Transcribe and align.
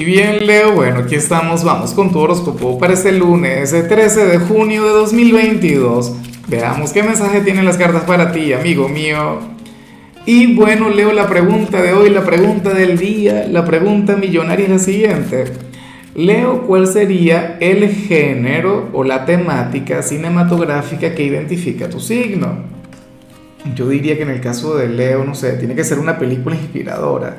Y 0.00 0.04
bien, 0.06 0.46
Leo, 0.46 0.72
bueno, 0.72 1.00
aquí 1.00 1.14
estamos, 1.14 1.62
vamos 1.62 1.92
con 1.92 2.10
tu 2.10 2.20
horóscopo 2.20 2.78
para 2.78 2.94
este 2.94 3.12
lunes, 3.12 3.74
el 3.74 3.86
13 3.86 4.28
de 4.28 4.38
junio 4.38 4.82
de 4.82 4.92
2022. 4.92 6.14
Veamos 6.48 6.94
qué 6.94 7.02
mensaje 7.02 7.42
tienen 7.42 7.66
las 7.66 7.76
cartas 7.76 8.04
para 8.04 8.32
ti, 8.32 8.54
amigo 8.54 8.88
mío. 8.88 9.40
Y 10.24 10.54
bueno, 10.54 10.88
Leo, 10.88 11.12
la 11.12 11.28
pregunta 11.28 11.82
de 11.82 11.92
hoy, 11.92 12.08
la 12.08 12.24
pregunta 12.24 12.72
del 12.72 12.96
día, 12.96 13.46
la 13.46 13.66
pregunta 13.66 14.16
millonaria 14.16 14.64
es 14.64 14.70
la 14.70 14.78
siguiente. 14.78 15.44
Leo, 16.14 16.62
¿cuál 16.62 16.86
sería 16.86 17.58
el 17.60 17.86
género 17.90 18.88
o 18.94 19.04
la 19.04 19.26
temática 19.26 20.00
cinematográfica 20.00 21.14
que 21.14 21.24
identifica 21.24 21.90
tu 21.90 22.00
signo? 22.00 22.54
Yo 23.74 23.86
diría 23.86 24.16
que 24.16 24.22
en 24.22 24.30
el 24.30 24.40
caso 24.40 24.78
de 24.78 24.88
Leo, 24.88 25.24
no 25.26 25.34
sé, 25.34 25.58
tiene 25.58 25.74
que 25.74 25.84
ser 25.84 25.98
una 25.98 26.18
película 26.18 26.56
inspiradora 26.56 27.36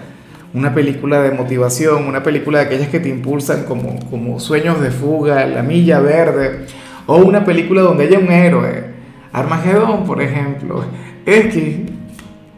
una 0.53 0.73
película 0.73 1.21
de 1.21 1.31
motivación, 1.31 2.07
una 2.07 2.23
película 2.23 2.59
de 2.59 2.65
aquellas 2.65 2.89
que 2.89 2.99
te 2.99 3.09
impulsan 3.09 3.63
como, 3.63 3.99
como 4.09 4.39
Sueños 4.39 4.81
de 4.81 4.91
Fuga, 4.91 5.45
La 5.45 5.63
Milla 5.63 5.99
Verde, 5.99 6.65
o 7.05 7.17
una 7.17 7.45
película 7.45 7.81
donde 7.81 8.05
haya 8.05 8.19
un 8.19 8.31
héroe, 8.31 8.85
Armagedón, 9.31 10.03
por 10.05 10.21
ejemplo, 10.21 10.83
X, 11.25 11.75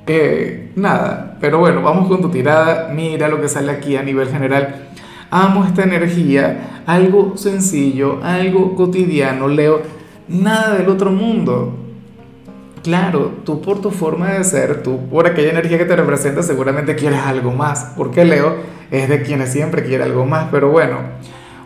eh, 0.07 0.71
nada, 0.75 1.38
pero 1.39 1.59
bueno, 1.59 1.81
vamos 1.81 2.07
con 2.07 2.21
tu 2.21 2.29
tirada, 2.29 2.89
mira 2.93 3.27
lo 3.27 3.39
que 3.39 3.47
sale 3.47 3.71
aquí 3.71 3.95
a 3.95 4.03
nivel 4.03 4.30
general. 4.30 4.89
Amo 5.30 5.66
esta 5.66 5.83
energía, 5.83 6.81
algo 6.85 7.38
sencillo, 7.38 8.19
algo 8.23 8.75
cotidiano, 8.75 9.47
Leo, 9.47 9.81
nada 10.27 10.75
del 10.75 10.89
otro 10.89 11.11
mundo. 11.11 11.82
Claro, 12.83 13.31
tú 13.45 13.61
por 13.61 13.79
tu 13.79 13.91
forma 13.91 14.31
de 14.31 14.43
ser, 14.43 14.83
tú 14.83 15.07
por 15.09 15.25
aquella 15.25 15.51
energía 15.51 15.77
que 15.77 15.85
te 15.85 15.95
representa, 15.95 16.43
seguramente 16.43 16.95
quieres 16.95 17.19
algo 17.19 17.51
más, 17.51 17.93
porque 17.95 18.25
Leo 18.25 18.57
es 18.91 19.07
de 19.07 19.21
quienes 19.21 19.53
siempre 19.53 19.83
quiere 19.83 20.03
algo 20.03 20.25
más, 20.25 20.49
pero 20.51 20.69
bueno, 20.69 20.97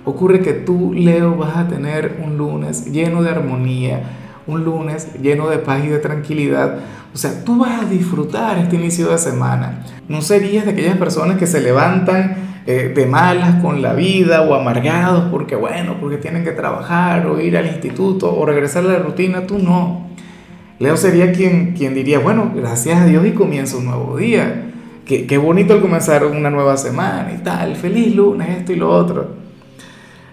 ocurre 0.05 0.41
que 0.41 0.53
tú, 0.53 0.93
Leo, 0.93 1.35
vas 1.35 1.57
a 1.57 1.67
tener 1.67 2.21
un 2.23 2.37
lunes 2.37 2.85
lleno 2.91 3.23
de 3.23 3.31
armonía, 3.31 4.03
un 4.45 4.63
lunes 4.63 5.13
lleno 5.19 5.49
de 5.49 5.57
paz 5.57 5.83
y 5.83 5.87
de 5.87 5.97
tranquilidad. 5.97 6.77
O 7.13 7.17
sea, 7.17 7.43
tú 7.43 7.57
vas 7.57 7.81
a 7.81 7.85
disfrutar 7.85 8.59
este 8.59 8.75
inicio 8.75 9.09
de 9.09 9.17
semana. 9.17 9.83
No 10.07 10.21
serías 10.21 10.65
de 10.65 10.71
aquellas 10.71 10.97
personas 10.97 11.37
que 11.37 11.47
se 11.47 11.61
levantan 11.61 12.61
eh, 12.67 12.91
de 12.95 13.05
malas 13.07 13.61
con 13.61 13.81
la 13.81 13.93
vida 13.93 14.43
o 14.43 14.53
amargados 14.53 15.25
porque, 15.31 15.55
bueno, 15.55 15.95
porque 15.99 16.17
tienen 16.17 16.43
que 16.43 16.51
trabajar 16.51 17.25
o 17.25 17.41
ir 17.41 17.57
al 17.57 17.65
instituto 17.65 18.37
o 18.37 18.45
regresar 18.45 18.85
a 18.85 18.89
la 18.89 18.99
rutina. 18.99 19.47
Tú 19.47 19.57
no. 19.57 20.05
Leo 20.79 20.95
sería 20.95 21.31
quien, 21.31 21.73
quien 21.73 21.93
diría, 21.93 22.19
bueno, 22.19 22.51
gracias 22.55 23.01
a 23.01 23.05
Dios 23.05 23.25
y 23.25 23.31
comienza 23.31 23.77
un 23.77 23.85
nuevo 23.85 24.17
día. 24.17 24.71
Qué, 25.05 25.25
qué 25.25 25.37
bonito 25.37 25.73
el 25.73 25.81
comenzar 25.81 26.25
una 26.25 26.49
nueva 26.49 26.77
semana 26.77 27.33
y 27.33 27.43
tal, 27.43 27.75
feliz 27.75 28.15
lunes, 28.15 28.49
esto 28.59 28.73
y 28.73 28.75
lo 28.75 28.89
otro. 28.89 29.37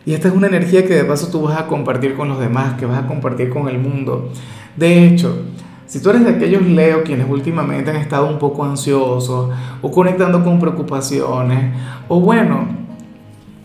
Y 0.07 0.13
esta 0.13 0.29
es 0.29 0.35
una 0.35 0.49
energía 0.49 0.85
que 0.87 0.95
de 0.95 1.05
paso 1.05 1.29
tú 1.29 1.43
vas 1.43 1.59
a 1.59 1.67
compartir 1.67 2.15
con 2.15 2.29
los 2.29 2.39
demás, 2.39 2.75
que 2.75 2.85
vas 2.85 3.03
a 3.03 3.07
compartir 3.07 3.49
con 3.49 3.69
el 3.69 3.79
mundo. 3.79 4.31
De 4.77 5.07
hecho, 5.07 5.45
si 5.87 6.03
tú 6.03 6.11
eres 6.11 6.25
de 6.25 6.31
aquellos 6.31 6.63
Leo 6.63 7.05
quienes 7.05 7.29
últimamente 7.29 7.91
han 7.91 7.97
estado 7.97 8.29
un 8.29 8.39
poco 8.39 8.65
ansiosos 8.65 9.51
o 9.81 9.91
conectando 9.91 10.45
con 10.45 10.59
preocupaciones, 10.59 11.75
o 12.09 12.21
bueno, 12.21 12.67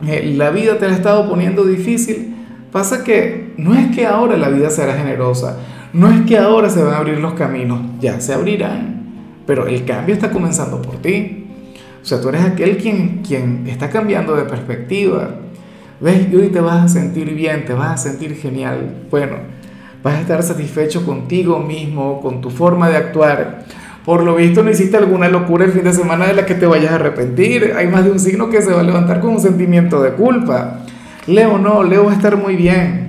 eh, 0.07 0.33
la 0.37 0.49
vida 0.49 0.77
te 0.77 0.87
la 0.87 0.93
ha 0.93 0.95
estado 0.95 1.27
poniendo 1.27 1.65
difícil, 1.65 2.35
pasa 2.71 3.03
que 3.03 3.53
no 3.57 3.73
es 3.73 3.93
que 3.93 4.05
ahora 4.05 4.37
la 4.37 4.49
vida 4.49 4.69
será 4.69 4.93
generosa, 4.93 5.57
no 5.93 6.09
es 6.09 6.21
que 6.21 6.37
ahora 6.37 6.69
se 6.69 6.83
van 6.83 6.93
a 6.93 6.97
abrir 6.97 7.19
los 7.19 7.33
caminos, 7.33 7.79
ya 7.99 8.19
se 8.21 8.33
abrirán, 8.33 9.03
pero 9.45 9.67
el 9.67 9.85
cambio 9.85 10.13
está 10.13 10.31
comenzando 10.31 10.81
por 10.81 10.97
ti. 10.97 11.47
O 12.01 12.05
sea, 12.05 12.21
tú 12.21 12.29
eres 12.29 12.43
aquel 12.43 12.77
quien, 12.77 13.21
quien 13.27 13.65
está 13.67 13.89
cambiando 13.89 14.35
de 14.35 14.43
perspectiva. 14.43 15.35
¿Ves? 15.99 16.27
Y 16.31 16.35
hoy 16.35 16.47
te 16.47 16.61
vas 16.61 16.85
a 16.85 16.87
sentir 16.87 17.33
bien, 17.33 17.65
te 17.65 17.73
vas 17.73 17.89
a 17.89 18.09
sentir 18.09 18.35
genial. 18.35 19.07
Bueno, 19.11 19.37
vas 20.01 20.15
a 20.15 20.21
estar 20.21 20.41
satisfecho 20.43 21.05
contigo 21.05 21.59
mismo, 21.59 22.21
con 22.21 22.39
tu 22.39 22.49
forma 22.49 22.87
de 22.89 22.97
actuar. 22.97 23.65
Por 24.05 24.23
lo 24.23 24.35
visto 24.35 24.63
no 24.63 24.71
hiciste 24.71 24.95
alguna 24.95 25.27
locura 25.27 25.65
el 25.65 25.71
fin 25.71 25.83
de 25.83 25.93
semana 25.93 26.25
de 26.27 26.33
la 26.33 26.45
que 26.45 26.55
te 26.55 26.65
vayas 26.65 26.91
a 26.91 26.95
arrepentir. 26.95 27.73
Hay 27.75 27.87
más 27.87 28.05
de 28.05 28.11
un 28.11 28.19
signo 28.19 28.49
que 28.49 28.61
se 28.61 28.71
va 28.71 28.79
a 28.79 28.83
levantar 28.83 29.19
con 29.19 29.31
un 29.31 29.41
sentimiento 29.41 30.01
de 30.01 30.13
culpa. 30.13 30.79
Leo 31.27 31.57
no, 31.57 31.83
Leo 31.83 32.05
va 32.05 32.11
a 32.11 32.15
estar 32.15 32.37
muy 32.37 32.55
bien. 32.55 33.08